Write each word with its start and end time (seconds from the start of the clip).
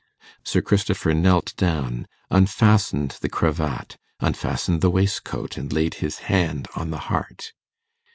Sir 0.43 0.63
Christopher 0.63 1.13
knelt 1.13 1.55
down, 1.57 2.07
unfastened 2.31 3.19
the 3.21 3.29
cravat, 3.29 3.97
unfastened 4.19 4.81
the 4.81 4.89
waistcoat, 4.89 5.57
and 5.57 5.71
laid 5.71 5.93
his 6.01 6.17
hand 6.25 6.67
on 6.75 6.89
the 6.89 6.97
heart. 7.13 7.53